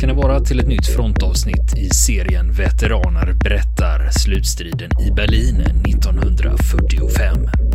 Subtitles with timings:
[0.00, 7.69] Ska ni vara till ett nytt frontavsnitt i serien Veteraner berättar slutstriden i Berlin 1945.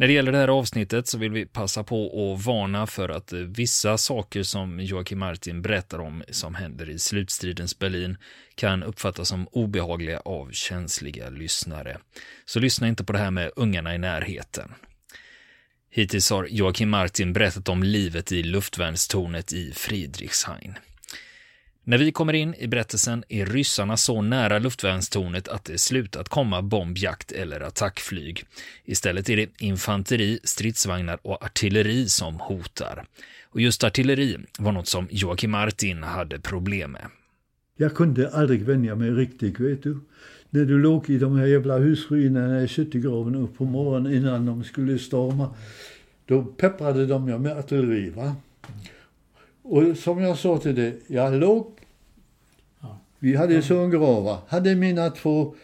[0.00, 3.32] När det gäller det här avsnittet så vill vi passa på att varna för att
[3.32, 8.16] eh, vissa saker som Joakim Martin berättar om som händer i slutstridens Berlin
[8.54, 11.98] kan uppfattas som obehagliga av känsliga lyssnare.
[12.44, 14.74] Så lyssna inte på det här med ungarna i närheten.
[15.90, 20.74] Hittills har Joakim Martin berättat om livet i luftvärnstornet i Friedrichshain.
[21.84, 26.62] När vi kommer in i berättelsen är ryssarna så nära luftvärnstornet att det slutat komma
[26.62, 28.44] bombjakt eller attackflyg.
[28.84, 33.04] Istället är det infanteri, stridsvagnar och artilleri som hotar.
[33.44, 37.06] Och just artilleri var något som Joakim Martin hade problem med.
[37.76, 40.00] Jag kunde aldrig vänja mig riktigt, vet du.
[40.50, 44.64] När du låg i de här jävla husruinerna i skyttegraven upp på morgonen innan de
[44.64, 45.54] skulle storma,
[46.26, 48.10] då pepprade de mig med artilleri.
[48.10, 48.36] Va?
[49.70, 51.66] Och som jag sa till dig, jag låg
[53.22, 53.62] vi hade mm.
[53.62, 54.38] zongravar.
[54.48, 55.54] Hade mina två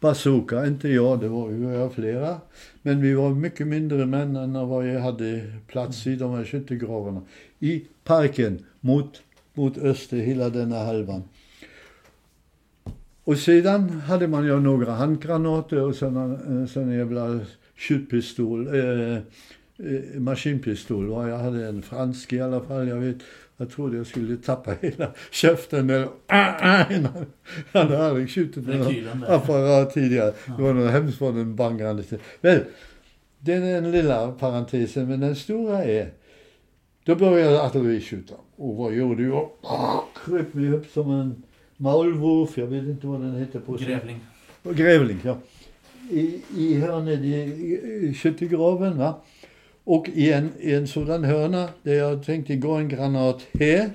[0.00, 2.40] bazooka, inte jag, det var ju flera.
[2.82, 7.22] Men vi var mycket mindre män än vad jag hade plats i de här skyttegravarna.
[7.58, 9.22] I parken mot,
[9.54, 11.22] mot öster, hela denna halvan.
[13.24, 17.40] Och sedan hade man ju några handgranater och såna, såna jävla
[17.76, 21.28] skjutpistol, eh, eh, maskinpistol.
[21.28, 23.16] Jag hade en fransk i alla fall, jag vet.
[23.60, 25.90] Jag trodde jag skulle tappa hela käften.
[25.90, 26.08] Eller,
[27.72, 30.32] han hade skjutit med någon apparat tidigare.
[30.56, 32.18] Det var något hemskt vad den bangrande till.
[32.40, 32.60] Men,
[33.38, 35.08] det är den lilla parentesen.
[35.08, 36.10] Men den stora är,
[37.04, 38.34] då började artilleriskjuta.
[38.56, 39.48] Och vad gjorde jag?
[40.24, 41.42] Kröp mig upp som en
[41.76, 44.20] maulwurf, jag vet inte vad den heter på Grävling.
[44.62, 45.38] Grävling, ja.
[46.10, 49.20] I, i hörnet i skyttegraven, va.
[49.88, 53.90] Och i en, i en sådan hörna där jag tänkte gå en granat här,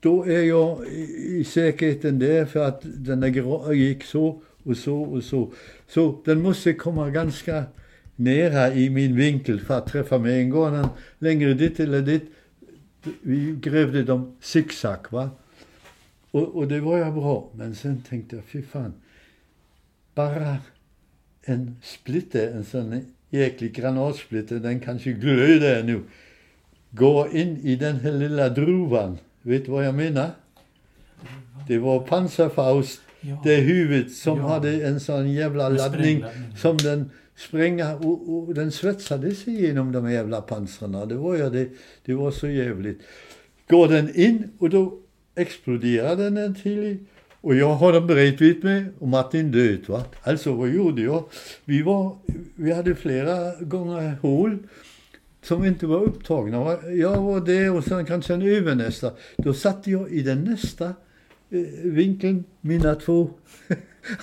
[0.00, 5.02] då är jag i, i säkerheten där för att den där gick så och så
[5.02, 5.52] och så.
[5.88, 7.64] Så den måste komma ganska
[8.16, 10.88] nära i min vinkel för att träffa mig en gång.
[11.18, 12.24] Längre dit eller dit.
[13.22, 15.30] Vi grävde dem zigzag va.
[16.30, 17.50] Och, och det var ju bra.
[17.54, 18.94] Men sen tänkte jag, fy fan.
[20.14, 20.56] Bara
[21.42, 26.02] en splitter, en sån jäklig granatsplitter, den kanske glöder nu.
[26.90, 29.18] Går in i den här lilla druvan.
[29.42, 30.30] Vet du vad jag menar?
[31.68, 33.40] Det var Panzerfaust, ja.
[33.44, 34.48] det huvudet som ja.
[34.48, 36.24] hade en sån jävla laddning
[36.56, 41.06] som den spränga och, och den svetsade sig genom de jävla pansarna.
[41.06, 41.68] Det var ju det,
[42.04, 43.00] det var så jävligt.
[43.68, 44.98] Går den in och då
[45.34, 46.98] exploderar den till
[47.40, 49.84] och jag har dem bredvid mig och Martin död.
[49.88, 50.04] Va?
[50.22, 51.24] Alltså vad gjorde jag?
[51.64, 52.16] Vi, var,
[52.54, 54.58] vi hade flera gånger hål
[55.42, 56.78] som inte var upptagna.
[56.90, 59.12] Jag var det och sen kanske en övernästa.
[59.36, 60.84] Då satte jag i den nästa
[61.50, 63.30] eh, vinkeln mina två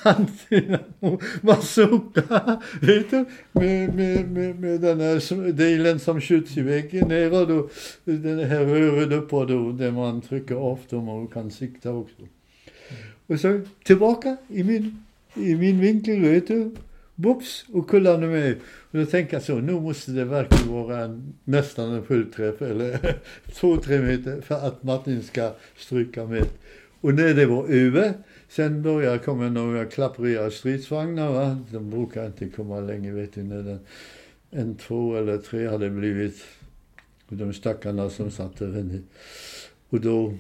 [1.42, 2.22] bazooka,
[3.52, 7.72] med, med, med, med den här delen som skjuts i väggen ner och
[8.04, 12.22] den här röret uppåt då, där man trycker av dem och kan sikta också.
[13.28, 15.04] Och så tillbaka i min,
[15.36, 16.72] i min vinkel, vet du.
[17.16, 18.56] Bops, och kullarna med.
[18.92, 23.16] Och då tänker jag så, nu måste det verkligen vara en, nästan en fullträff, eller
[23.54, 26.46] två, tre meter, för att Martin ska stryka med.
[27.02, 28.14] Och när det var över,
[28.50, 31.58] sen började komma några klappriga stridsvagnar, va.
[31.72, 33.80] De brukar inte komma länge, vet du, när den,
[34.52, 36.44] en, två eller tre hade blivit,
[37.30, 39.02] de stackarna som satt där
[39.90, 40.34] och då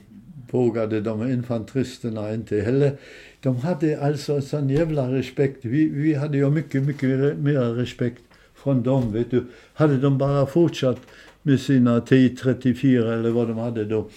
[0.51, 2.97] vågade de infanteristerna inte heller.
[3.42, 5.65] De hade alltså sån jävla respekt.
[5.65, 8.21] Vi, vi hade ju mycket, mycket mer respekt
[8.56, 9.44] från dem, vet du.
[9.74, 11.00] Hade de bara fortsatt
[11.42, 14.09] med sina T34 eller vad de hade då.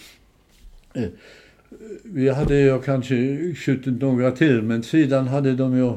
[0.93, 1.09] Eh,
[2.03, 3.15] vi hade ju kanske
[3.55, 5.93] skjutit några till, men sedan hade de ju,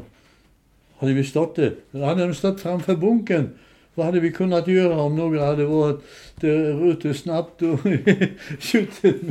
[0.99, 3.49] hade vi stått där, hade de stått framför bunkern.
[3.95, 6.01] Vad hade vi kunnat göra om några hade varit
[6.35, 7.81] där ute snabbt och
[8.59, 9.23] skjutit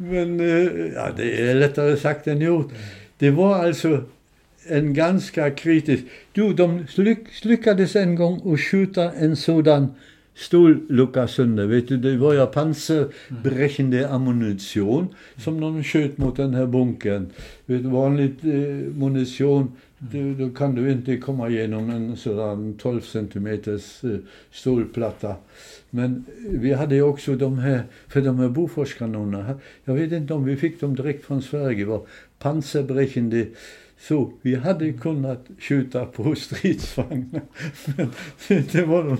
[0.00, 2.72] men eh, ja, det är lättare sagt än gjort.
[3.18, 4.02] Det var alltså
[4.68, 6.04] en ganska kritisk...
[6.32, 6.86] Du, de
[7.42, 9.94] lyckades en gång att skjuta en sådan
[10.38, 11.66] stållucka sönder.
[11.66, 17.26] Vet du, det var ju pansarbrechende ammunition som de sköt mot den här bunkern.
[17.66, 22.74] Vet du, vanligt eh, äh, munition, du, då kan du inte komma igenom en sådan
[22.74, 24.18] 12 centimeters eh, äh,
[24.50, 25.36] stålplatta.
[25.90, 30.44] Men vi hade ju också de här, för de här Boforskanonerna, jag vet inte om
[30.44, 32.02] vi fick dem direkt från Sverige, var
[32.38, 33.46] pansarbrechende
[34.00, 37.42] så vi hade kunnat skjuta på stridsvagnar.
[37.96, 38.10] Men
[38.72, 39.16] det var de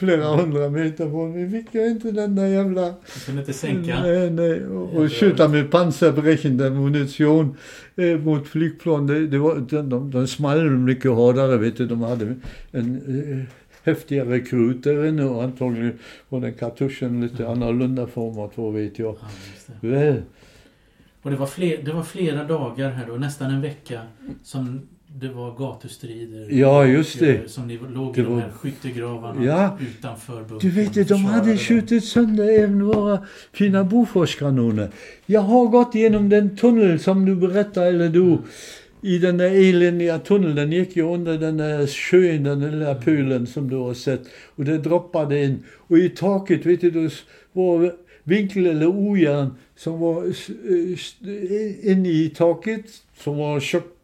[0.00, 1.32] flera hundra meter från.
[1.32, 2.82] Vi fick ju inte den där jävla...
[2.84, 4.02] Du kunde inte sänka?
[4.02, 4.66] Nej, nej.
[4.66, 7.56] Och, och skjuta med pansarbrechende munition
[7.96, 9.06] eh, mot flygplan.
[9.06, 11.86] Det, det var, de, de, de small mycket hårdare, vet du.
[11.86, 12.34] De hade
[12.70, 13.44] en eh,
[13.82, 15.98] häftigare krut där inne och antagligen
[16.28, 17.52] var den kartuschen lite mm.
[17.52, 19.16] annorlunda format, vad vet jag.
[19.20, 20.22] Ja, Väl.
[21.22, 24.00] Och det var, fler, det var flera dagar här då, nästan en vecka,
[24.42, 26.48] som det var gatustrider.
[26.50, 27.36] Ja, just det.
[27.36, 29.78] Eh, som ni låg det i de här skyttegravarna ja.
[29.80, 30.58] utanför bunkern.
[30.58, 34.90] Du vet, de hade skjutit sönder även våra fina Boforskanoner.
[35.26, 38.38] Jag har gått igenom den tunnel som du berättade, eller du,
[39.02, 40.54] i den där eländiga tunneln.
[40.54, 44.22] Den gick ju under den där sjön, den lilla pölen som du har sett.
[44.56, 45.62] Och det droppade in.
[45.76, 47.12] Och i taket, vet du, det
[47.52, 50.24] var vinkel eller ojärn som var
[51.90, 52.84] inne i taket,
[53.18, 53.96] som var tjock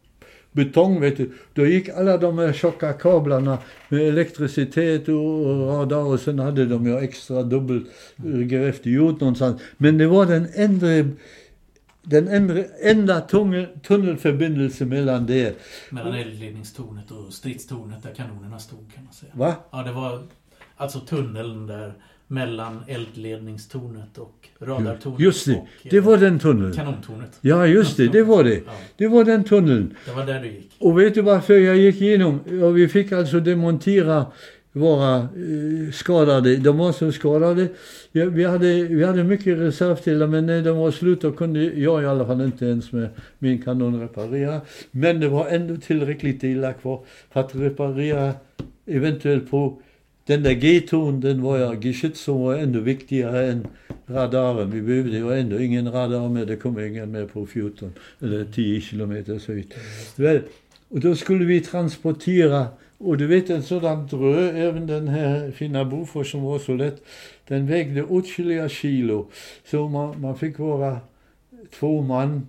[0.57, 1.31] betong, vet du.
[1.53, 3.57] Då gick alla de här tjocka kablarna
[3.89, 9.61] med elektricitet och radar och sen hade de ju extra dubbelgrävt gjort någonstans.
[9.77, 10.87] Men det var den enda
[12.09, 15.57] den enda, enda tunnel, tunnelförbindelse mellan det.
[15.89, 19.31] Mellan eldledningstornet och stridstornet där kanonerna stod kan man säga.
[19.35, 19.55] Va?
[19.71, 20.23] Ja, det var
[20.77, 21.93] alltså tunneln där
[22.27, 25.19] mellan eldledningstornet och radartornet.
[25.19, 26.73] Just det, och, det var den tunneln.
[26.73, 27.39] Kanontornet.
[27.41, 28.55] Ja, just det, det var det.
[28.65, 28.71] Ja.
[28.97, 29.95] Det var den tunneln.
[30.05, 30.75] Det var där du gick.
[30.79, 32.39] Och vet du varför jag gick igenom?
[32.51, 34.25] Ja, vi fick alltså demontera
[34.71, 36.55] våra eh, skadade.
[36.57, 37.67] De var så skadade.
[38.11, 42.03] Ja, vi, hade, vi hade mycket reservdelar men när de var slut då kunde jag
[42.03, 43.09] i alla fall inte ens med
[43.39, 44.61] min kanon reparera.
[44.91, 48.33] Men det var ändå tillräckligt delar kvar för att reparera
[48.85, 49.81] eventuellt på
[50.27, 53.67] den där G-ton, den var ja, Geschütz som var ändå viktigare än
[54.07, 54.71] radaren.
[54.71, 58.81] Vi behövde ju ändå ingen radar med, det kom ingen med på 14 eller 10
[58.81, 59.73] kilometers höjd.
[60.15, 60.41] Väl,
[60.89, 65.85] och då skulle vi transportera, och du vet en sådan drö, även den här fina
[65.85, 67.01] Bofors som var så lätt,
[67.47, 69.27] den vägde åtskilliga kilo.
[69.65, 70.99] Så man, man fick vara
[71.79, 72.47] två man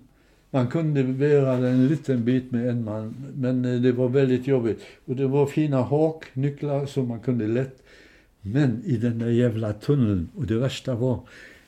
[0.51, 4.81] man kunde bära en liten bit med en man, men eh, det var väldigt jobbigt.
[5.05, 7.83] Och det var fina haknycklar som man kunde lätt.
[8.41, 11.19] Men i den där jävla tunneln, och det värsta var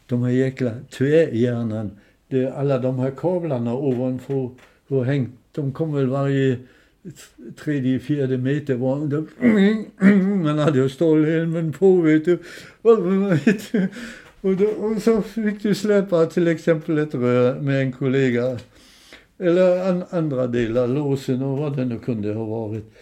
[0.06, 1.92] de här jäkla tvärhjärnan,
[2.28, 4.50] det, alla de här kablarna ovanför
[4.88, 6.57] var hängt, de kom väl varje
[7.63, 9.25] tredje, fjärde meter var det,
[10.44, 12.39] man hade ju stålhelmen på vet du.
[14.42, 18.60] Och, då, och så fick du släppa till exempel ett rör med en kollega
[19.41, 22.93] eller an, andra delar, låsen och vad det nu kunde ha varit.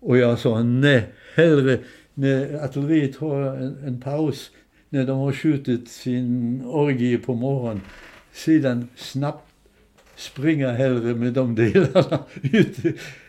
[0.00, 1.78] Och jag sa nej, hellre
[2.14, 4.50] när artilleriet har en, en paus,
[4.88, 7.80] när de har skjutit sin orgie på morgonen,
[8.32, 9.44] sedan snabbt
[10.16, 12.76] springa hellre med de delarna ut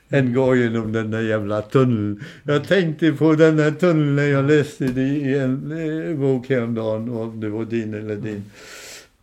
[0.10, 2.24] än gå genom den där jävla tunneln.
[2.44, 7.10] Jag tänkte på den där tunneln när jag läste det i en eh, bok häromdagen,
[7.10, 8.44] om det var din eller din.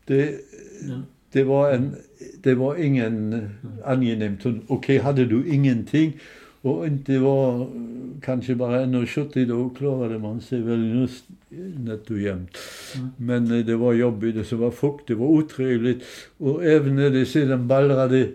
[0.04, 0.22] Det,
[0.84, 1.02] mm
[1.32, 1.96] det var en
[2.42, 3.48] det var ingen
[3.84, 4.60] angenäm tunnel.
[4.66, 6.12] Okej, okay, hade du ingenting
[6.60, 7.68] och inte var
[8.22, 11.08] kanske bara 1,70 då klarade man sig väl
[11.78, 12.58] nätt och jämnt.
[12.94, 13.08] Mm.
[13.16, 16.04] Men eh, det var jobbigt, det var fukt, det var otrevligt.
[16.38, 18.28] Och även när det sedan ballrade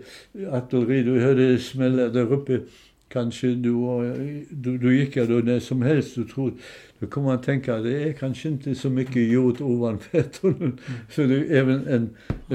[0.50, 2.60] artilleri, du hörde det smälla där uppe.
[3.08, 4.16] Kanske du, var,
[4.50, 6.56] du, du gick då när som helst och trodde
[7.02, 10.78] då kommer man tänka att det är kanske inte så mycket jord ovanför tunneln.
[11.10, 12.10] Så det, även en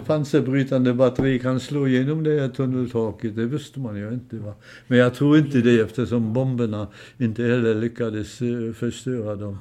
[0.05, 3.35] pansarbrytande batteri kan slå igenom det här tunneltaket.
[3.35, 4.35] Det visste man ju inte.
[4.35, 4.53] Va?
[4.87, 6.87] Men jag tror inte det eftersom bomberna
[7.17, 9.57] inte heller lyckades uh, förstöra dem.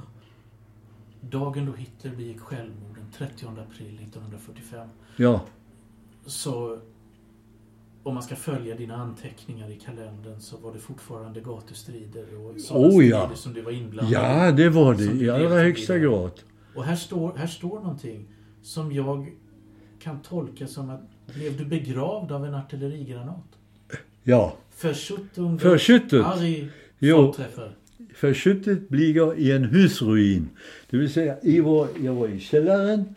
[1.21, 4.87] Dagen då Hitler begick självmord, den 30 april 1945.
[5.17, 5.45] Ja.
[6.25, 6.79] Så
[8.07, 12.87] om man ska följa dina anteckningar i kalendern så var det fortfarande gatustrider och sådana
[12.87, 13.31] oh, ja.
[13.35, 16.31] som du var inblandad Ja, det var det i allra högsta grad.
[16.75, 18.25] Och här står, här står någonting
[18.61, 19.31] som jag
[19.99, 21.01] kan tolka som att
[21.35, 23.45] blev du begravd av en artillerigranat?
[24.23, 24.55] Ja.
[24.81, 26.25] Verschüttung Verschüttet.
[26.25, 27.33] Arg jo,
[28.89, 30.49] ligger i en husruin.
[30.89, 33.15] Det vill säga, jag var, jag var i källaren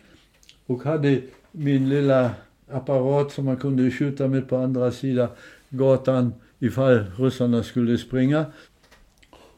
[0.65, 1.21] och hade
[1.51, 2.31] min lilla
[2.73, 5.29] apparat som man kunde skjuta med på andra sidan
[5.69, 8.45] gatan ifall ryssarna skulle springa.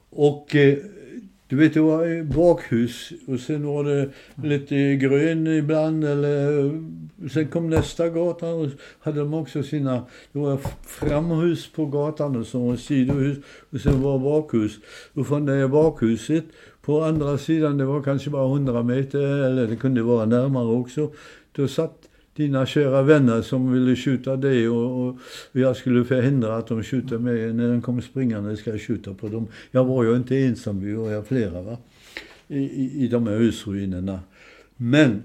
[0.10, 0.77] Och eh,
[1.48, 4.10] Du vet, det var bakhus och sen var det
[4.43, 6.72] lite grön ibland eller
[7.29, 12.48] sen kom nästa gata och hade de också sina, det var framhus på gatan och
[12.48, 13.38] så var sidohus
[13.72, 14.79] och sen var bakhus.
[15.13, 16.46] Och från det bakhuset
[16.82, 21.12] på andra sidan, det var kanske bara 100 meter eller det kunde vara närmare också,
[21.51, 25.20] då satt dina kära vänner som ville skjuta dig och, och
[25.52, 27.54] jag skulle förhindra att de skjuter mig.
[27.54, 29.48] När de kom springande ska jag skjuta på dem.
[29.72, 31.78] Jag var ju inte ensam, vi var ju flera va?
[32.48, 34.20] I, i, i de här husruinerna.
[34.78, 35.22] Men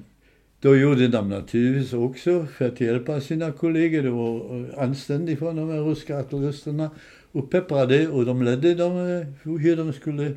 [0.60, 4.02] då gjorde de naturligtvis också för att hjälpa sina kollegor.
[4.02, 6.90] Det var anständigt från de här ryska artilleristerna
[7.32, 10.34] och pepprade och de ledde dem eh, hur de skulle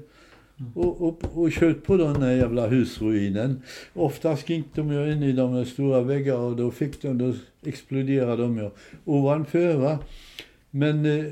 [0.74, 3.62] och, och, och sköt på den där jävla husruinen.
[3.94, 7.34] Oftast gick de ju in i de här stora väggarna och då fick de, då
[7.66, 8.70] exploderade de ju
[9.06, 10.00] ovanför va.
[10.72, 11.26] Men eh,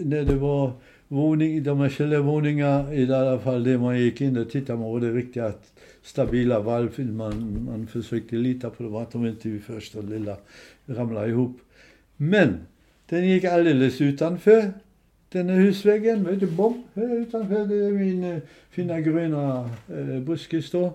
[0.00, 0.72] när det var
[1.08, 5.00] våning, de här källarvåningarna, i alla fall det man gick in och tittade man, var
[5.00, 5.52] det riktiga
[6.02, 7.10] stabila valv.
[7.12, 10.36] Man, man försökte lita på dem, att de inte vid första lilla
[10.86, 11.60] ramlade ihop.
[12.16, 12.58] Men
[13.08, 14.72] den gick alldeles utanför
[15.32, 18.38] den här husväggen, vet du, bom, här utanför det är min eh,
[18.70, 20.92] fina gröna eh, buskis då.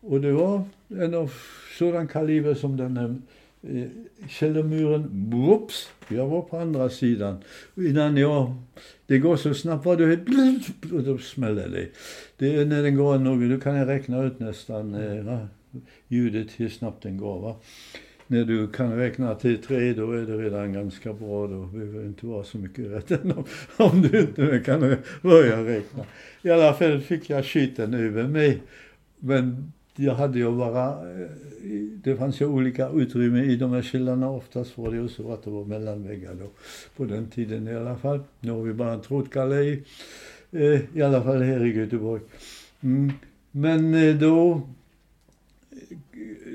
[0.00, 1.32] Och det var en av
[1.78, 3.14] sådan kaliber som den här
[3.62, 3.88] eh,
[4.28, 7.36] källarmuren, whoops, jag var på andra sidan.
[7.76, 8.54] Innan jag,
[9.06, 11.88] det går så snabbt var det helt, och då smäller det.
[12.36, 15.38] Det är när den går nog, då kan jag räkna ut nästan eh,
[16.08, 17.56] ljudet hur snabbt den går va
[18.32, 21.46] när du kan räkna till tre, då är det redan ganska bra.
[21.46, 23.44] Då behöver det inte vara så mycket rätt om,
[23.76, 26.04] om du inte kan börja räkna.
[26.42, 28.62] I alla fall fick jag skiten över mig.
[29.18, 31.28] Men jag hade ju bara, eh,
[32.04, 34.30] det fanns ju olika utrymmen i de här källorna.
[34.30, 36.50] Oftast var det ju så att det var mellanväggar då.
[36.96, 38.20] På den tiden i alla fall.
[38.40, 39.82] Nu har vi bara en trådgalej.
[40.50, 42.22] Eh, I alla fall här i Göteborg.
[42.80, 43.12] Mm.
[43.50, 44.62] Men eh, då,
[45.70, 45.96] eh,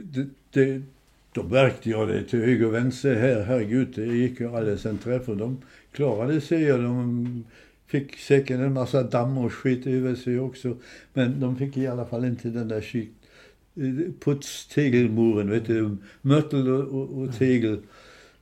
[0.03, 0.81] det, det
[1.37, 3.41] då märkte jag det till höger och vänster här.
[3.41, 7.43] Herregud, det gick ju alldeles en träff och de klarade sig och de
[7.87, 10.77] fick säkert en massa damm och skit över sig också.
[11.13, 13.11] Men de fick i alla fall inte den där skit,
[14.19, 17.79] putstegelmuren, vet du, mörtel och, och, tegel.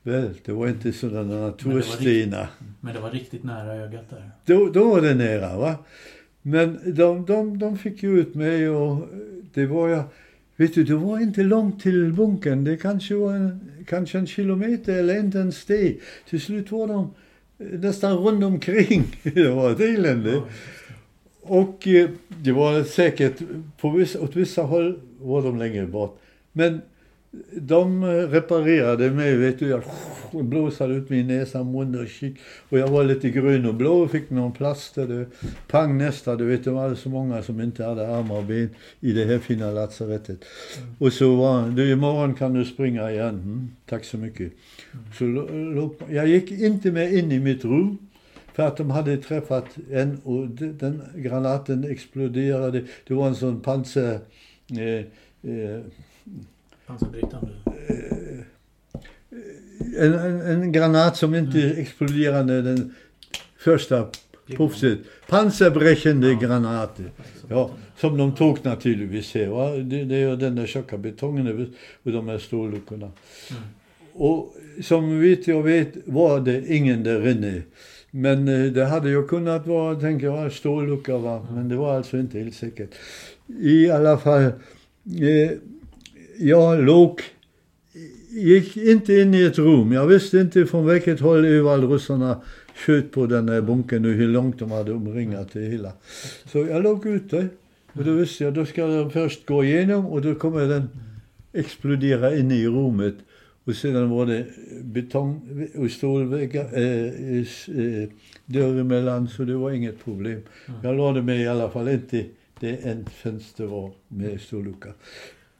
[0.03, 2.47] Väl, det var inte sådana naturstenar.
[2.81, 4.31] Men det var riktigt nära ögat där.
[4.45, 5.75] Då, då var det nära va.
[6.41, 9.07] Men de, de, de fick ju ut mig och
[9.53, 10.03] det var jag
[10.57, 12.63] Vet du, det var inte långt till bunkern.
[12.63, 15.95] Det kanske var en, kanske en kilometer eller inte ens det.
[16.29, 17.13] Till slut var de
[17.59, 19.03] eh, nästan runt omkring.
[19.23, 20.41] Det var ett elände.
[21.41, 23.41] Och eh, det var säkert,
[23.77, 26.19] på vissa, åt vissa håll var de längre bort.
[26.51, 26.81] Men
[27.51, 29.67] de reparerade mig, vet du.
[29.67, 29.83] Jag
[30.45, 32.37] blåsade ut min näsa, mun och kik.
[32.69, 35.07] Och jag var lite grön och blå och fick någon plåster.
[35.07, 35.25] Det,
[35.67, 39.11] pang nästa, du vet, det var så många som inte hade armar och ben i
[39.11, 40.45] det här fina lasarettet.
[40.77, 40.95] Mm.
[40.99, 43.29] Och så var du, imorgon kan du springa igen.
[43.29, 44.51] Mm, tack så mycket.
[44.93, 45.05] Mm.
[45.17, 47.97] Så jag gick inte med in i mitt rum.
[48.53, 52.83] För att de hade träffat en och den granaten exploderade.
[53.07, 54.19] Det var en sån pansar...
[54.71, 55.05] Eh,
[55.51, 55.81] eh,
[56.87, 57.51] Pansarbrytande?
[57.65, 58.05] Eh,
[59.97, 61.77] en, en, en, granat som inte mm.
[61.77, 62.95] exploderade den
[63.57, 64.07] första
[64.47, 64.99] puffset.
[65.27, 66.39] Pansarbrechande ja.
[66.39, 67.11] granater.
[67.49, 69.47] Ja, som de tog naturligtvis här.
[69.47, 69.71] Va?
[69.71, 71.73] Det, det är den där tjocka betongen
[72.03, 73.11] och de här stålluckorna.
[73.49, 73.63] Mm.
[74.13, 77.61] Och som vet jag vet var det ingen där inne.
[78.11, 81.37] Men eh, det hade ju kunnat vara, tänker jag, stållucka va.
[81.37, 81.55] Mm.
[81.55, 82.89] Men det var alltså inte helt säkert.
[83.59, 84.43] I alla fall.
[84.43, 85.51] Eh,
[86.39, 87.21] jag låg,
[88.29, 89.91] gick inte in i ett rum.
[89.91, 92.41] Jag visste inte från vilket håll övalryssarna
[92.75, 95.91] sköt på den där bunkern och hur långt de hade omringat det hela.
[96.45, 97.47] Så jag låg ute
[97.93, 100.89] och då visste jag, då ska den först gå igenom och då kommer den
[101.53, 103.15] explodera inne i rummet.
[103.63, 104.45] Och sedan var det
[104.83, 108.09] betong och stålväggar, äh, äh,
[108.45, 110.41] dörr emellan så det var inget problem.
[110.83, 112.25] Jag lade mig i alla fall inte
[112.59, 114.89] det en fönster var med stållucka.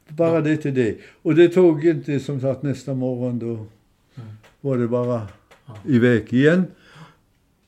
[0.08, 0.96] Bara det till det.
[1.22, 3.66] Och det tog inte som sagt nästa morgon då
[4.60, 5.28] var det bara
[5.86, 6.66] iväg igen.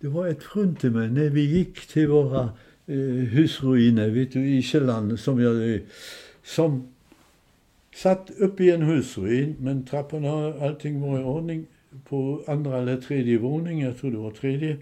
[0.01, 2.51] Det var ett fruntimmer när vi gick till våra
[2.87, 5.81] eh, husruiner vet du, i källaren som jag
[6.45, 6.89] som
[7.95, 11.67] satt uppe i en husruin men trapporna allting var i ordning
[12.09, 14.77] på andra eller tredje våning, jag tror det var tredje.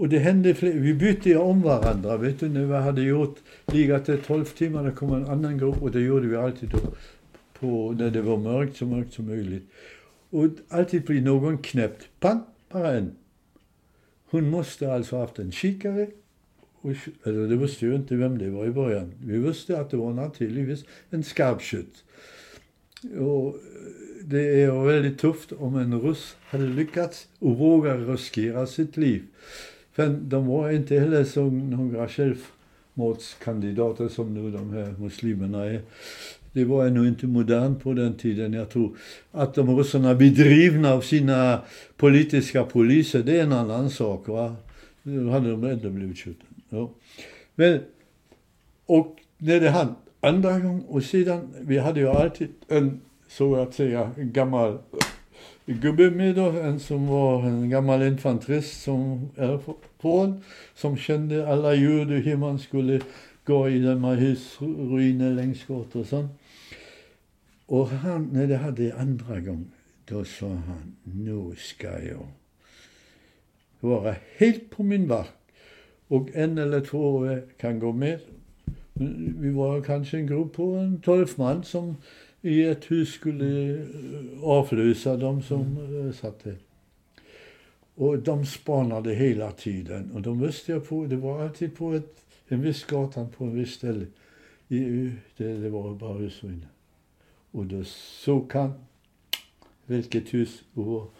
[0.00, 4.08] Och det hände fler, vi bytte om varandra, vet du, när vi hade gjort, legat
[4.08, 6.78] i 12 timmar, det kom en annan grupp och det gjorde vi alltid då,
[7.58, 9.70] på, när det var mörkt, så mörkt som möjligt.
[10.30, 12.40] Och alltid blir någon knäppt, pang,
[12.72, 13.12] bara en.
[14.30, 16.06] Hon måste alltså haft en kikare
[16.80, 16.90] och,
[17.24, 19.12] eller det visste ju inte vem det var i början.
[19.24, 22.04] Vi visste att det var naturligtvis en skarpskytt.
[23.18, 23.56] Och
[24.24, 29.22] det är väldigt tufft om en ryss hade lyckats och vågar riskera sitt liv.
[29.92, 35.80] För de var inte heller som några självmordskandidater som nu de här muslimerna är.
[36.52, 38.52] Det var ännu inte modernt på den tiden.
[38.52, 38.96] Jag tror
[39.32, 41.60] att de ryssarna bedrivna av sina
[41.96, 44.28] politiska poliser, det är en annan sak.
[44.28, 44.56] Va?
[45.02, 46.46] Då hade de ändå blivit skjutna.
[46.68, 46.90] Ja.
[47.54, 47.80] Men,
[48.86, 53.74] och när det hände andra gången och sedan, vi hade ju alltid en så att
[53.74, 54.78] säga gammal
[55.74, 59.60] gubbe med då, en som var en gammal infanterist som är
[60.00, 60.42] från,
[60.74, 63.00] som kände alla ljud hur man skulle
[63.44, 66.32] gå i de här husruinerna längs gator och sånt.
[67.66, 69.70] Och han, när det hade andra gången,
[70.04, 72.26] då sa han, nu ska jag
[73.80, 75.32] vara helt på min vakt.
[76.08, 78.20] Och en eller två kan gå med.
[79.38, 81.96] Vi var kanske en grupp på en tolv man som
[82.42, 83.86] i ett hus skulle
[84.42, 86.12] avlösa dem som mm.
[86.12, 86.56] satt där.
[87.94, 90.10] Och de spanade hela tiden.
[90.12, 93.54] Och de visste jag på, det var alltid på ett, en viss gatan på en
[93.54, 94.06] viss ställe.
[94.68, 96.68] I, det, det var bara husruiner.
[97.50, 98.72] Och då såg han
[99.86, 101.14] vilket hus och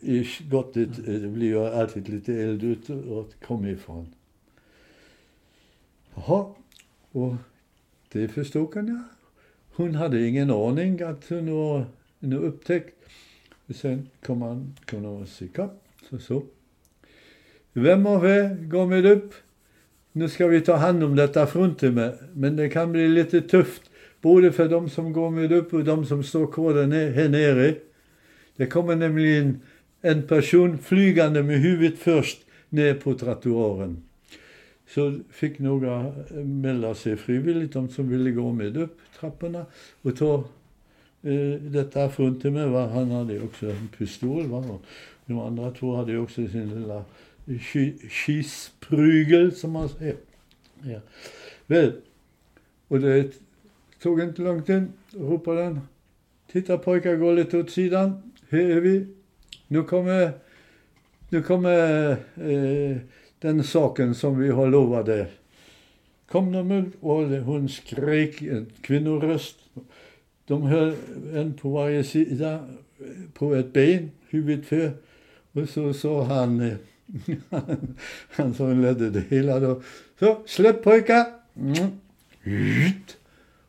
[0.00, 1.22] i skottet mm.
[1.22, 4.14] det blir ju alltid lite eld ut och kom ifrån.
[6.14, 6.54] Jaha,
[7.12, 7.34] och
[8.12, 9.15] det förstod han ja.
[9.76, 11.84] Hon hade ingen aning att hon var
[12.18, 12.94] nu upptäckt.
[13.74, 14.74] Sen kom han
[15.06, 15.48] och se
[16.10, 16.42] så så.
[17.72, 19.34] Vem av er går med upp?
[20.12, 23.82] Nu ska vi ta hand om detta fruntimmer, men det kan bli lite tufft.
[24.20, 27.74] Både för de som går med upp och de som står kvar där här nere.
[28.56, 29.60] Det kommer nämligen
[30.00, 34.02] en person flygande med huvudet först ner på trottoaren.
[34.88, 36.12] Så fick några
[36.44, 39.66] melda sig frivilligt, de som ville gå med upp trapporna
[40.02, 40.44] och ta
[41.22, 42.68] eh, detta frunte med.
[42.68, 42.86] Va?
[42.86, 44.46] Han hade också en pistol.
[44.46, 44.58] Va?
[44.58, 44.82] Och
[45.26, 47.04] de andra två hade också sin lilla
[48.10, 50.16] kisprygel som man säger.
[50.82, 51.00] Ja.
[51.66, 51.92] Väl,
[52.88, 53.32] och det
[54.02, 55.80] tog inte lång tid, ropade han.
[56.52, 58.32] Titta pojkar, gå lite åt sidan.
[58.48, 59.06] Här är vi.
[59.68, 60.32] Nu kommer,
[61.28, 62.96] nu kommer eh,
[63.40, 65.26] den saken som vi har lovade
[66.28, 69.56] kom de ut och hon skrek, en kvinnoröst.
[70.46, 70.94] De höll
[71.34, 72.68] en på varje sida
[73.34, 74.92] på ett ben, huvudet för.
[75.52, 76.70] Och så sa han,
[78.30, 79.82] han som ledde det hela då,
[80.18, 81.26] så släpp pojkar!
[81.56, 81.90] Mm.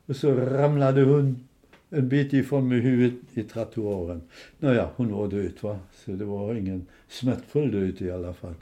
[0.06, 1.48] Och så ramlade hon
[1.90, 4.22] en bit ifrån med huvudet i trottoaren.
[4.60, 8.54] Nåja, hon var död va, så det var ingen smärtfull död i alla fall.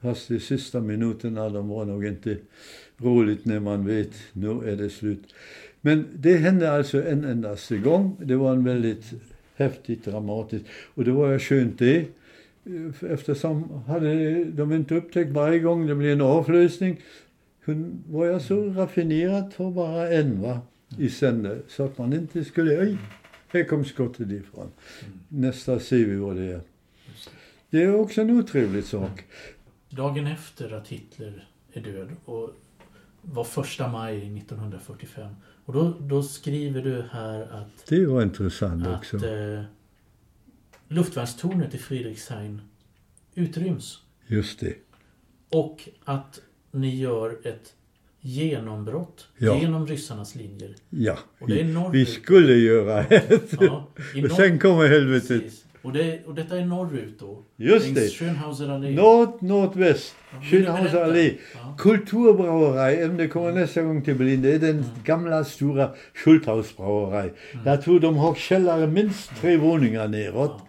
[0.00, 2.36] Fast de sista minuterna, de var nog inte
[2.98, 5.34] roligt när man vet, nu är det slut.
[5.80, 8.16] Men det hände alltså en endaste gång.
[8.24, 9.04] Det var en väldigt
[9.56, 10.66] häftigt dramatiskt.
[10.94, 12.06] Och det var ju skönt det.
[13.10, 17.00] Eftersom hade de inte upptäckt varje gång det blev en avlösning.
[17.64, 20.60] Hon var jag så raffinerad för bara en va,
[20.98, 21.58] i sänder.
[21.68, 22.96] Så att man inte skulle, oj,
[23.48, 24.68] här kom skottet ifrån.
[25.28, 26.60] Nästa ser vi vad det är.
[27.70, 29.24] Det är också en otrevlig sak.
[29.90, 32.50] Dagen efter att Hitler är död och
[33.22, 35.34] var första maj 1945.
[35.64, 37.86] Och då, då skriver du här att...
[37.86, 39.26] Det var intressant att, också.
[39.26, 39.62] Eh,
[40.88, 42.62] luftvärnstornet i Friedrichshain
[43.34, 43.98] utryms.
[44.26, 44.74] Just det.
[45.50, 47.74] Och att ni gör ett
[48.20, 49.60] genombrott ja.
[49.60, 50.74] genom ryssarnas linjer.
[50.90, 53.52] Ja, är vi skulle göra ett.
[53.60, 53.88] Ja,
[54.24, 55.42] och sen kommer helvetet.
[55.42, 55.64] Precis.
[55.88, 57.42] Och, det, och detta är norrut då?
[57.56, 58.12] Just det.
[58.12, 58.90] Schönhauser allé?
[58.90, 60.14] Nord, nordväst.
[60.32, 61.34] Ja, Schönhauser allé.
[61.54, 61.76] Ja.
[61.78, 65.00] Kulturbrauerei, det kommer nästa gång till Berlin, det är den ja.
[65.04, 67.30] gamla stora Schulthausbrauerei.
[67.52, 67.66] Mm.
[67.66, 70.54] Jag tror de har källare minst tre våningar neråt.
[70.58, 70.68] Ja.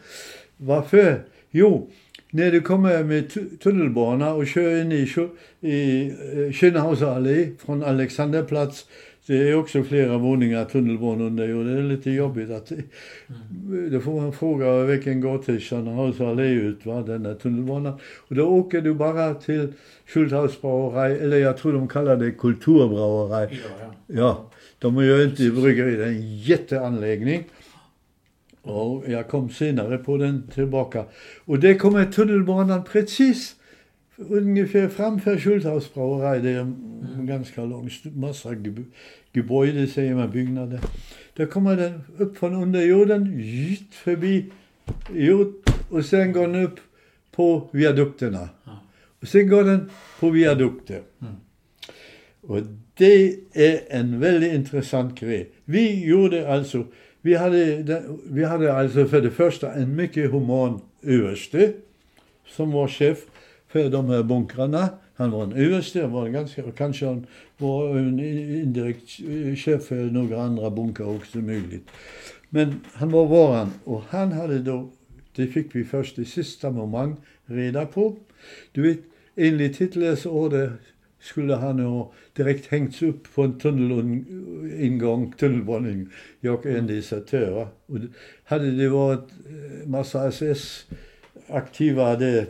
[0.58, 1.22] Varför?
[1.52, 1.90] Jo,
[2.30, 5.08] när du kommer med tunnelbana och kör in i,
[5.70, 8.86] i eh, Schönhauser allé från Alexanderplatz
[9.28, 12.72] det är också flera våningar tunnelbanan där och det är lite jobbigt att...
[12.72, 13.92] Mm.
[13.92, 17.94] Då får man fråga vilken gathöjdsaren har så allé ut, va, den där tunnelbanan.
[18.28, 19.74] Och då åker du bara till
[20.06, 23.50] Schulthausbrauerei, eller jag tror de kallar det Kulturbrauerei.
[23.52, 23.94] Ja, ja.
[24.08, 27.44] ja de gör inte bryggeri, det är en jätteanläggning.
[28.62, 31.06] Och jag kom senare på den tillbaka.
[31.46, 33.56] Och det kommer tunnelbanan precis
[34.20, 36.42] ungefär framför Schulthausbrauerei.
[36.42, 37.26] Det är en mm.
[37.26, 38.50] ganska lång massa
[39.34, 40.80] Gebäude säger man, byggnader.
[41.34, 43.44] Då kommer den upp från underjorden,
[43.92, 44.46] förbi
[45.14, 45.54] jord
[45.90, 46.80] och sen går den upp
[47.32, 48.50] på viadukterna.
[49.22, 51.02] Sen går den på viadukter.
[51.22, 51.34] Mm.
[52.42, 52.62] Och
[52.94, 55.52] det är en väldigt intressant grej.
[55.66, 56.86] Vi gjorde alltså,
[57.22, 61.74] vi hade, vi hade alltså för det första en mycket human överste
[62.48, 63.18] som var chef
[63.70, 64.90] för de här bunkrarna.
[65.16, 67.26] Han var en överste, var en ganska, kanske han
[67.58, 69.10] var en indirekt
[69.60, 71.88] chef för några andra bunkrar också möjligt.
[72.50, 74.90] Men han var varan och han hade då,
[75.36, 78.16] det fick vi först i sista moment reda på.
[78.72, 79.00] Du vet,
[79.36, 80.74] enligt Hitlers order
[81.20, 87.68] skulle han ha direkt hängts upp på en tunnelingång, tunnelbanan, jag är en desertör.
[88.44, 89.30] hade det varit
[89.86, 92.46] massa SS-aktiva där,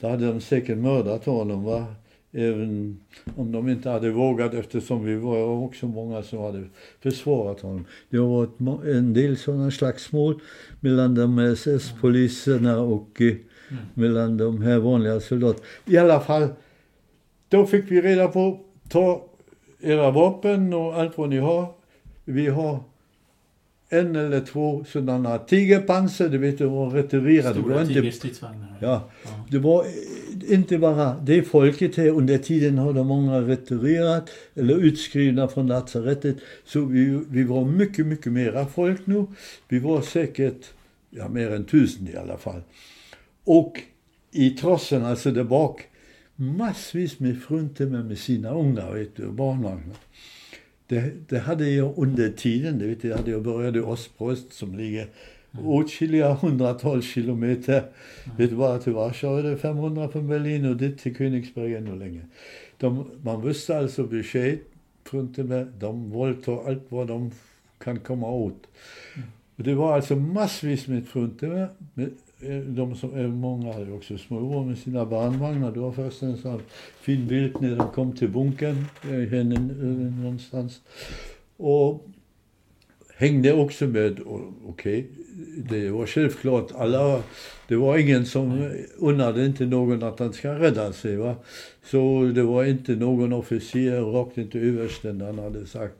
[0.00, 1.64] då hade de säkert mördat honom.
[1.64, 1.86] Va?
[2.32, 3.00] Även
[3.36, 6.64] om de inte hade vågat eftersom vi var också många som hade
[7.00, 7.84] försvarat honom.
[8.10, 10.40] Det har varit en del sådana slagsmål
[10.80, 13.34] mellan de SS-poliserna och eh,
[13.94, 15.66] mellan de här vanliga soldaterna.
[15.84, 16.48] I alla fall,
[17.48, 19.24] då fick vi reda på, ta
[19.80, 21.66] era vapen och allt vad ni har.
[22.24, 22.80] Vi har
[23.88, 27.54] en eller två sådana tigerpansar, du vet, de var retirerade.
[27.54, 28.76] Det var Stora inte tigerstridsvagnar.
[28.80, 29.30] Ja, Ja.
[29.50, 29.86] det var
[30.48, 32.08] inte bara det folket här.
[32.08, 36.36] Under tiden har de många retirerat eller utskrivna från lasarettet.
[36.64, 39.26] Så vi, vi var mycket, mycket mera folk nu.
[39.68, 40.66] Vi var säkert,
[41.10, 42.60] ja mer än tusen i alla fall.
[43.44, 43.80] Och
[44.32, 45.80] i trossen, alltså där bak,
[46.36, 49.96] massvis med fruntimmer med sina ungar, vet du, barnvagnar.
[50.86, 54.78] Det, det hade jag under tiden, det vet jag, hade jag började i Ostprost som
[54.78, 55.08] ligger
[55.64, 57.82] åtskilliga hundratals kilometer.
[58.36, 61.98] Vet du bara till Warschau är det 500 från Berlin och dit till Königsberg ännu
[61.98, 62.22] längre.
[62.78, 64.58] De, man visste alltså besked,
[65.04, 67.30] fruntimmer, de våldtar allt vad de
[67.78, 68.66] kan komma åt.
[69.56, 71.68] Och det var alltså massvis med fruntimmer.
[71.94, 72.10] med,
[72.66, 75.72] De som, eh, många hade också små med sina barnvagnar.
[75.72, 76.62] Det var först en sån
[77.00, 80.80] fin bild när de kom till bunkern, eh, henne, eh, någonstans.
[81.56, 82.06] Och
[83.14, 84.20] hängde också med,
[84.66, 85.06] okej,
[85.70, 87.22] det var självklart, alla,
[87.68, 91.16] det var ingen som unnade inte någon att han ska rädda sig.
[91.16, 91.36] Va?
[91.84, 95.94] Så det var inte någon officer, rakt inte översten, han hade sagt,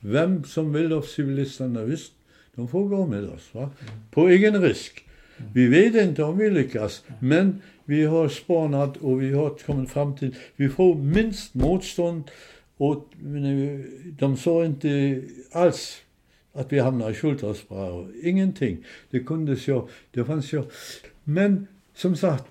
[0.00, 2.12] vem som vill av civilisterna, visst,
[2.54, 3.48] de får gå med oss.
[3.52, 3.70] Va?
[4.10, 5.04] På egen risk.
[5.40, 5.52] Mm.
[5.52, 10.16] Vi vet inte om vi lyckas, men vi har spanat och vi har kommit fram
[10.16, 12.30] till, vi får minst motstånd
[12.76, 13.08] och
[14.18, 15.22] de sa inte
[15.52, 16.02] alls
[16.52, 18.08] att vi hamnar i Schultersbrau.
[18.22, 18.84] Ingenting.
[19.10, 20.64] Det kunde så, det fanns så.
[21.24, 22.44] Men som sagt,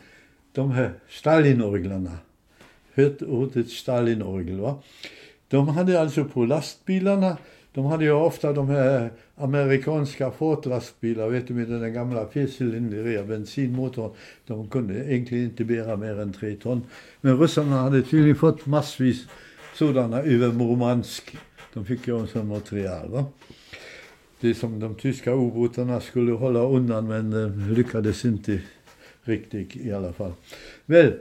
[0.54, 2.18] de här Stalinorglarna.
[2.98, 4.80] Hört ordet Stalinorgel, va?
[5.48, 7.38] De hade alltså på lastbilarna,
[7.74, 14.12] de hade ju ofta de här amerikanska Ford-lastbilar, vet du, med den gamla fyrcylindriga bensinmotorn.
[14.48, 16.82] De kunde egentligen inte bära mer än tre ton.
[17.22, 19.28] Men ryssarna hade tydligen fått massvis
[19.76, 21.38] sådana över Murmansk.
[21.74, 23.10] De fick ju som material.
[23.10, 23.26] Va?
[24.40, 28.60] Det som de tyska ubåtarna skulle hålla undan men eh, lyckades inte
[29.24, 30.34] riktigt i alla fall.
[30.86, 31.14] Väl,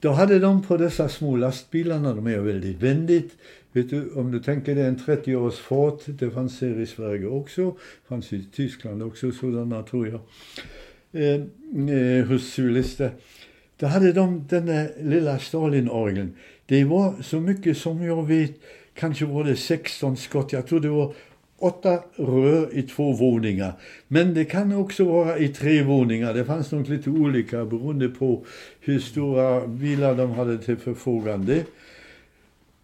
[0.00, 3.36] då hade de på dessa små lastbilarna, de är väldigt vänligt.
[3.72, 7.76] Vet du, om du tänker dig en 30-års fart, det fanns här i Sverige också,
[8.08, 10.20] fanns i Tyskland också sådana tror jag,
[11.22, 11.40] eh,
[11.96, 13.10] eh, hos civilister.
[13.76, 16.36] Då hade de den där lilla Stalin-orgeln.
[16.66, 18.52] Det var så mycket som jag vet,
[18.94, 21.14] kanske var det 16 skott, jag tror det var
[21.60, 23.72] åtta rör i två våningar.
[24.08, 26.34] Men det kan också vara i tre våningar.
[26.34, 28.44] Det fanns nog lite olika beroende på
[28.80, 31.64] hur stora bilar de hade till förfogande.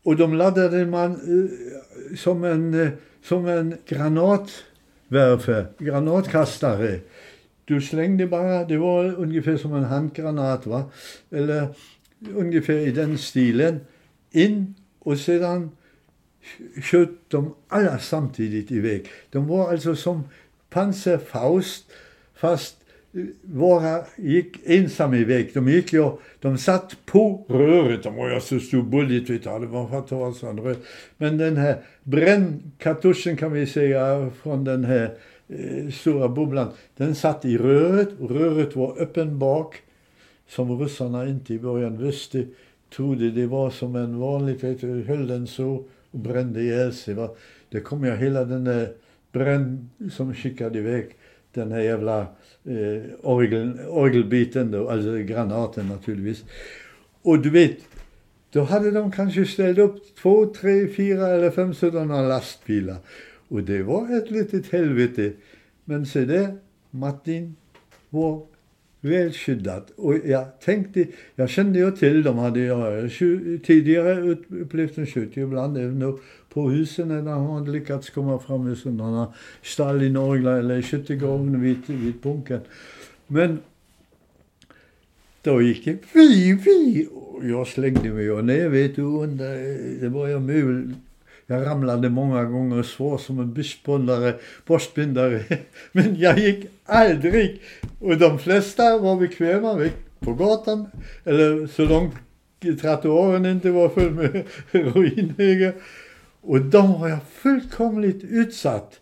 [0.02, 2.88] Och de laddade man eh, som en, eh,
[3.22, 7.00] som en granatvärfe, granatkastare.
[7.64, 10.84] Du slängde bara, det var ungefär som en handgranat va.
[11.30, 11.68] Eller
[12.34, 13.80] ungefär i den stilen.
[14.30, 15.70] In och sedan
[16.82, 19.08] sköt de alla samtidigt iväg.
[19.30, 20.24] De var alltså som
[20.70, 21.84] Panzerfaust
[22.34, 22.76] fast
[23.14, 25.50] eh, vara gick ensam iväg.
[25.54, 29.58] De gick ju, de satt på röret, de var ju så stor bulligt, vet du,
[29.58, 30.78] det var för att.
[31.16, 35.14] Men den här brännkartuschen kan vi säga från den här
[35.48, 39.76] eh, stora bubblan, den satt i röret och röret var öppen bak.
[40.48, 42.44] Som ryssarna inte i början visste,
[42.96, 45.84] trodde det var som en vanlig, vet du, höll den så
[46.16, 47.14] och brände ihjäl sig.
[47.14, 47.30] Va?
[47.68, 48.92] Det kom jag hela den där
[49.32, 51.16] bränn som skickade iväg
[51.52, 52.20] den här jävla
[52.64, 56.44] eh, orgel, orgelbiten då, alltså granaten naturligtvis.
[57.22, 57.76] Och du vet,
[58.50, 62.96] då hade de kanske ställt upp två, tre, fyra eller fem sådana lastbilar.
[63.48, 65.32] Och det var ett litet helvete.
[65.84, 66.56] Men se där,
[66.90, 67.56] Martin
[68.10, 68.46] vår
[69.06, 69.90] väl välskyddat.
[69.96, 73.10] Och jag tänkte, jag kände ju till dem, hade jag eh,
[73.64, 78.78] tidigare upplevt en skjut ibland, även på husen när de hade lyckats komma fram med
[78.78, 82.60] sådana stall i Stalinorglar eller skyttegravn vid, vid bunkern.
[83.26, 83.58] Men
[85.42, 87.06] då gick det fy, fy!
[87.06, 90.94] Och jag slängde mig ner, vet du, under, det var jag mul
[91.46, 94.34] jag ramlade många gånger svår som en buskbondare,
[94.66, 95.42] borstbindare.
[95.92, 97.62] Men jag gick aldrig.
[98.00, 99.88] Och de flesta var bekväma
[100.20, 100.86] på gatan.
[101.24, 102.14] Eller så långt
[102.80, 105.74] trottoaren inte var full med ruinhögar.
[106.40, 109.00] Och de var jag fullkomligt utsatt.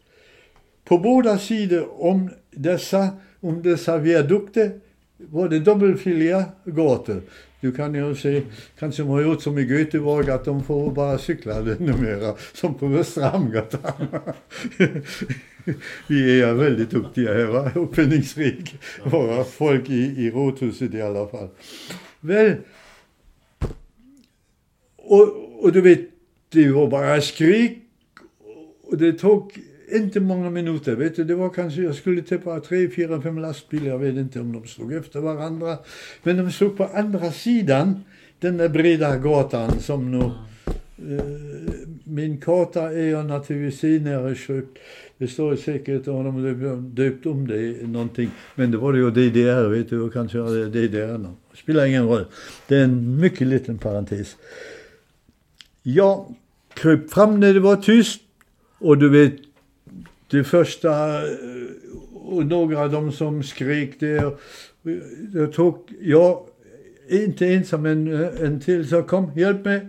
[0.84, 3.08] På båda sidor om dessa,
[3.40, 4.70] om dessa viadukter
[5.16, 7.22] var det dubbelfiliga gator.
[7.60, 8.42] Du kan ju se,
[8.78, 12.86] kanske de har gjort som i Göteborg att de får bara cykla numera, som på
[12.86, 13.92] Västra Hamngatan.
[16.06, 17.70] Vi är väldigt duktiga här, va?
[17.74, 18.74] uppfinningsrik,
[19.04, 21.48] våra folk i, i rådhuset i alla fall.
[22.20, 22.56] Väl,
[24.96, 26.00] och, och du vet,
[26.48, 27.78] det var bara skrik
[28.82, 29.52] och det tog
[29.92, 30.96] inte många minuter.
[30.96, 33.86] Vet du, det var kanske, jag skulle tippa tre, fyra, fem lastbilar.
[33.86, 35.78] Jag vet inte om de stod efter varandra.
[36.22, 38.04] Men de stod på andra sidan
[38.38, 40.30] den där breda gatan som nu...
[40.98, 41.24] Eh,
[42.04, 44.78] min karta är jag naturligtvis nere köpt.
[45.18, 48.30] Det står säkert om de döpt om det någonting.
[48.54, 51.18] Men det var ju DDR, vet du, och kanske DDR.
[51.18, 52.24] Det spelar ingen roll.
[52.68, 54.36] Det är en mycket liten parentes.
[55.82, 56.34] Jag
[56.74, 58.20] kröp fram när det var tyst.
[58.78, 59.34] Och du vet,
[60.30, 61.28] det första, eh,
[62.14, 64.32] och några av dem som skrek det, eh,
[65.34, 66.46] jag tog, jag,
[67.08, 68.08] inte ensam, men
[68.40, 69.88] en till sa kom, hjälp mig.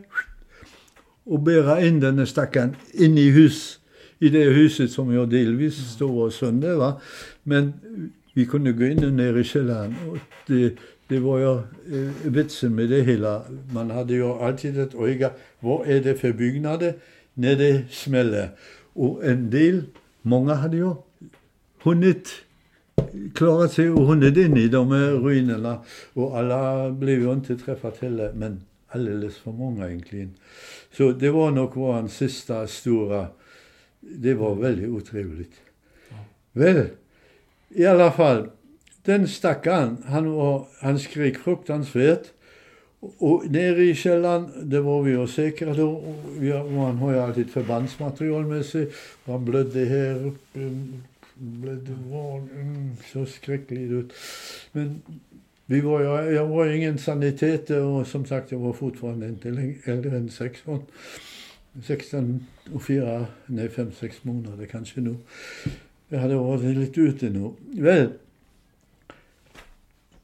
[1.26, 3.80] Och bära in den stackaren in i hus,
[4.20, 6.76] i det huset som jag delvis står sönder.
[6.76, 7.02] Va?
[7.44, 7.74] Men
[8.34, 9.96] vi kunde gå in och ner i källaren.
[10.10, 10.76] Och det,
[11.08, 13.42] det var ju eh, vitsen med det hela.
[13.74, 16.94] Man hade ju alltid ett öga, vad är det för byggnader
[17.34, 18.50] när det smäller?
[18.94, 19.84] Och en del
[20.28, 20.94] Många hade ju
[21.84, 22.30] hunnit
[23.34, 25.80] klarat sig och hunnit in i de här ruinerna.
[26.14, 30.34] Och alla blev ju inte träffat heller, men alldeles för många egentligen.
[30.98, 33.28] Så det var nog vår sista stora,
[34.00, 35.54] det var väldigt otrevligt.
[36.10, 36.16] Ja.
[36.52, 36.88] Väl,
[37.70, 38.50] i alla fall,
[39.04, 42.32] den stackaren, han, var, han skrek fruktansvärt.
[43.00, 46.16] Och nere i källaren, det var vi ju säkra då.
[46.70, 48.92] Man har ju alltid förbandsmaterial med sig.
[49.26, 50.60] Man blödde här uppe,
[51.34, 54.14] blödde var, mm, så skräckligt ut.
[54.72, 55.02] Men
[55.66, 59.50] vi var, jag, jag var ingen sanitet och som sagt jag var fortfarande inte
[59.84, 60.84] äldre än 16.
[61.84, 65.16] 16 och 4, nej 5-6 månader kanske nu.
[66.10, 67.52] Jag hade varit lite ute nu.
[67.82, 68.10] Väl,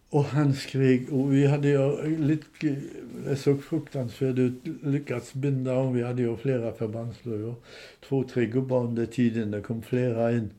[0.10, 2.75] Och han skrek och vi hade ju lite,
[3.25, 7.56] det såg fruktansvärt ut, lyckats binda och vi hade ju flera förbandslöjor.
[8.08, 10.49] Två, tre gubbar under tiden, det kom flera in.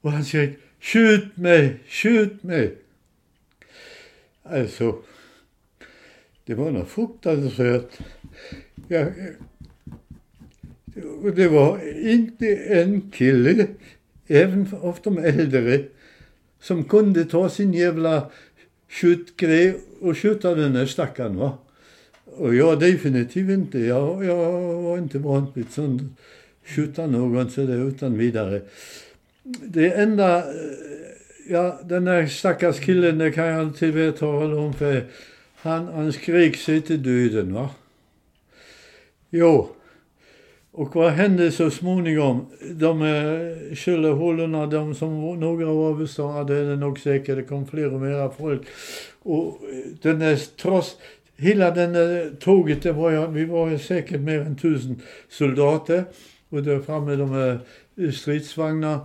[0.00, 2.76] Och han skrek, skjut mig, skjut mig!
[4.50, 4.96] Alltså,
[6.44, 7.98] det var något fruktansvärt.
[8.88, 9.12] Jag,
[11.36, 13.66] det var inte en kille,
[14.26, 15.84] även av de äldre,
[16.60, 18.30] som kunde ta sin jävla
[18.88, 21.36] skjutgrej och skjuta den där stackaren.
[21.36, 21.58] Va?
[22.24, 23.78] Och jag definitivt inte.
[23.78, 26.02] Jag, jag var inte van vid sånt.
[26.64, 28.62] Skjuta någon sådär utan vidare.
[29.42, 30.44] Det enda, eh,
[31.48, 35.04] ja den där stackars killen, det kan jag inte tala om för
[35.54, 37.70] han, han skrek sig till döden va.
[39.30, 39.68] Jo.
[40.72, 42.46] Och vad hände så småningom?
[42.70, 47.94] De eh, källarhålorna, de som några av oss hade det nog säkert, det kom fler
[47.94, 48.62] och mera folk.
[49.22, 50.96] Och eh, den där, trots
[51.36, 56.04] hela den där tåget, det var, vi var säkert mer än tusen soldater.
[56.48, 57.60] Och där framme de här
[58.12, 59.00] stridsvagnar.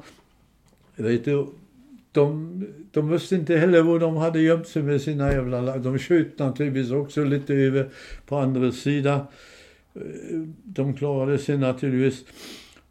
[0.95, 1.47] Vet du,
[2.13, 5.78] de, de visste inte heller var de hade gömt sig med sina jävla...
[5.78, 7.89] De sköt naturligtvis också lite över
[8.26, 9.19] på andra sidan.
[9.95, 12.26] Eh, de klarade sig naturligtvis.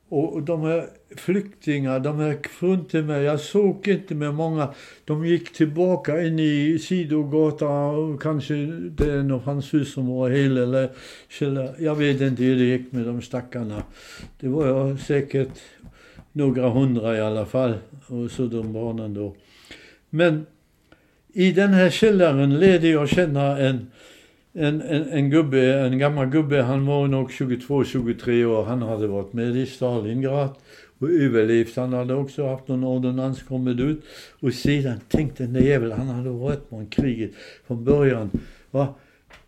[0.09, 4.75] Och de här flyktingar, de här fruntimmer, jag såg inte med många.
[5.05, 8.55] De gick tillbaka in i sidogatan, kanske
[8.91, 10.91] det är nog hans hus som var hel eller
[11.29, 11.69] källa.
[11.79, 13.83] Jag vet inte hur det gick med de stackarna.
[14.41, 15.61] Det var säkert
[16.33, 17.75] några hundra i alla fall,
[18.07, 19.35] och så de barnen då.
[20.11, 20.47] Men
[21.33, 23.91] i den här källaren lärde jag känna en
[24.55, 28.65] en, en, en gubbe, en gammal gubbe, han var nog 22-23 år.
[28.65, 30.51] Han hade varit med i Stalingrad
[30.99, 31.77] och överlevt.
[31.77, 34.05] Han hade också haft någon ordonnans kommit ut.
[34.41, 37.31] Och sedan, tänkte den där jäveln, han hade varit på kriget
[37.67, 38.31] från början.
[38.71, 38.95] Va?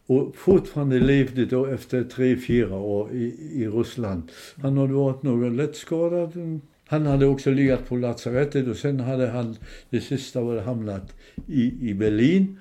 [0.07, 4.23] Och fortfarande levde då efter tre, fyra år i, i Ryssland.
[4.63, 6.61] Han hade varit något lättskadad.
[6.95, 9.57] Han hade också legat på lasarettet och sen hade han
[9.91, 11.15] det sista var hamnat
[11.47, 12.59] i, i Berlin.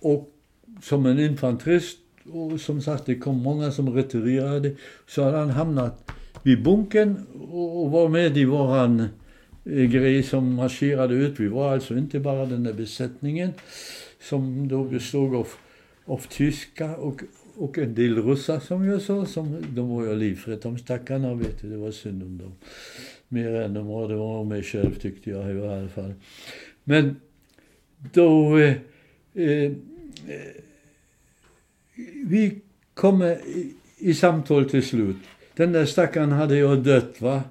[0.00, 0.30] Och
[0.82, 1.98] som en infanterist
[2.32, 4.72] och som sagt det kom många som retirerade
[5.06, 6.10] så hade han hamnat
[6.42, 9.00] vid bunken och var med i våran
[9.64, 11.40] eh, grej som marscherade ut.
[11.40, 13.52] Vi var alltså inte bara den där besättningen
[14.20, 15.48] som då bestod av,
[16.04, 17.22] av tyskar och,
[17.56, 19.26] och en del ryssar som jag sa.
[19.26, 22.52] Som, de var ju livrädda, de stackarna vet du, det var synd om dem.
[23.34, 26.14] Mer än de var, det var om mig själv tyckte jag i alla fall.
[26.84, 27.16] Men
[28.12, 28.76] då eh,
[29.34, 29.72] eh,
[32.26, 32.60] vi
[32.94, 35.16] kom i, i samtal till slut.
[35.54, 37.42] Den där stackaren hade jag dött va.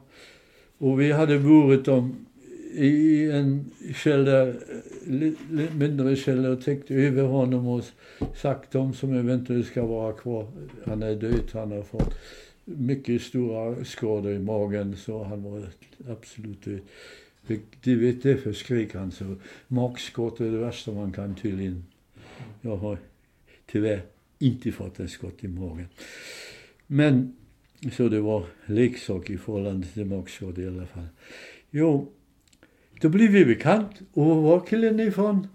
[0.78, 2.26] Och vi hade burit dem
[2.74, 7.84] i en källare, eh, mindre källare och täckt över honom och
[8.36, 10.48] sagt de som eventuellt ska vara kvar.
[10.86, 12.14] Han är död, han har fått
[12.66, 15.68] mycket stora skador i magen så han var
[16.10, 16.78] absolut eh,
[17.48, 19.36] det Du vet, därför skrek han så.
[19.68, 21.86] Magskott är det värsta man kan tydligen.
[22.62, 22.98] Jag har
[23.66, 24.02] tyvärr
[24.40, 25.88] inte fått ett skott i magen.
[26.88, 27.36] Men,
[27.92, 31.08] så det var leksak i förhållande till magskott i alla fall.
[31.72, 32.12] Jo,
[33.02, 34.02] då blev vi bekant.
[34.14, 35.48] Och var var killen ifrån?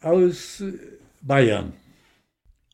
[0.00, 0.60] Aus
[1.20, 1.72] Bayern.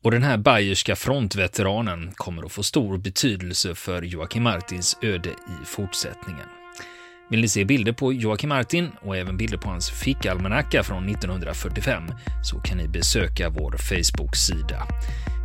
[0.07, 5.65] Och den här bayerska frontveteranen kommer att få stor betydelse för Joakim Martins öde i
[5.65, 6.45] fortsättningen.
[7.29, 12.03] Vill ni se bilder på Joakim Martin och även bilder på hans fickalmanacka från 1945
[12.43, 14.87] så kan ni besöka vår Facebook-sida.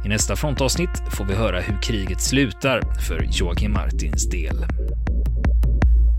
[0.04, 4.56] I nästa frontavsnitt får vi höra hur kriget slutar för Joakim Martins del.